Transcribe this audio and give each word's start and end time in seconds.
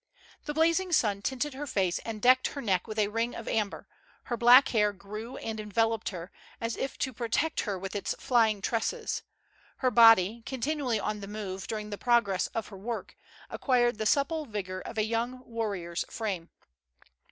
The 0.45 0.55
blazing 0.55 0.91
sun 0.93 1.21
tinted 1.21 1.53
her 1.53 1.67
face 1.67 1.99
and 1.99 2.23
decked 2.23 2.47
her 2.47 2.61
neck 2.63 2.87
with 2.87 2.97
a 2.97 3.09
ring 3.09 3.35
of 3.35 3.47
amber; 3.47 3.87
her 4.23 4.35
black 4.35 4.69
hair 4.69 4.93
grew 4.93 5.37
and 5.37 5.59
enveloped 5.59 6.09
her, 6.09 6.31
as 6.59 6.75
if 6.75 6.97
to 6.97 7.13
protect 7.13 7.59
her 7.61 7.77
with 7.77 7.95
its 7.95 8.15
flying 8.17 8.63
tresses; 8.63 9.21
her 9.77 9.91
body, 9.91 10.41
continually 10.47 10.99
on 10.99 11.19
the 11.19 11.27
move 11.27 11.67
dur 11.67 11.77
ing 11.77 11.91
the 11.91 11.99
jjrogress 11.99 12.49
of 12.55 12.69
her 12.69 12.77
work, 12.79 13.15
acquired 13.51 13.99
the 13.99 14.07
supple 14.07 14.47
vigor 14.47 14.81
of 14.81 14.97
a 14.97 15.05
young 15.05 15.43
warrior's 15.45 16.03
frame. 16.09 16.49